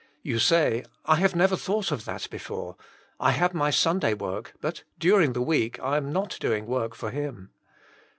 [0.23, 2.75] You say, *< I have never thought of that before.
[3.19, 7.11] I have my Sunday work, but during the week I am not doing work for
[7.11, 7.51] Him.